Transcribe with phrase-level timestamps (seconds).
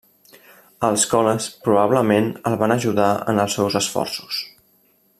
[0.87, 4.43] Els Coles probablement el van ajudar en els seus esforços.